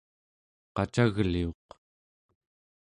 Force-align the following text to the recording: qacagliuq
qacagliuq 0.75 1.67